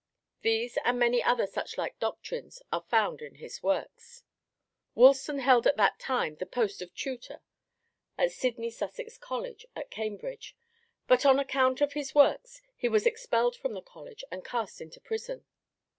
These 0.41 0.79
and 0.83 0.97
many 0.97 1.21
other 1.21 1.45
such 1.45 1.77
like 1.77 1.99
doctrines 1.99 2.63
are 2.73 2.81
found 2.81 3.21
in 3.21 3.35
his 3.35 3.61
works. 3.61 4.23
Woolston 4.95 5.37
held 5.37 5.67
at 5.67 5.77
that 5.77 5.99
time 5.99 6.37
the 6.37 6.47
post 6.47 6.81
of 6.81 6.91
tutor 6.95 7.39
at 8.17 8.31
Sidney 8.31 8.71
Sussex 8.71 9.19
College 9.19 9.67
at 9.75 9.91
Cambridge; 9.91 10.55
but 11.05 11.23
on 11.23 11.37
account 11.37 11.81
of 11.81 11.93
his 11.93 12.15
works 12.15 12.63
he 12.75 12.89
was 12.89 13.05
expelled 13.05 13.55
from 13.55 13.73
the 13.73 13.81
College 13.83 14.23
and 14.31 14.43
cast 14.43 14.81
into 14.81 14.99
prison. 14.99 15.45